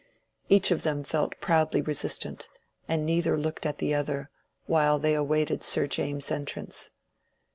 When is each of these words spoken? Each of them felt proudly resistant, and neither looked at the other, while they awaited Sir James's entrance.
Each 0.49 0.71
of 0.71 0.81
them 0.81 1.03
felt 1.03 1.39
proudly 1.41 1.79
resistant, 1.79 2.49
and 2.87 3.05
neither 3.05 3.37
looked 3.37 3.67
at 3.67 3.77
the 3.77 3.93
other, 3.93 4.31
while 4.65 4.97
they 4.97 5.13
awaited 5.13 5.63
Sir 5.63 5.85
James's 5.85 6.31
entrance. 6.31 6.89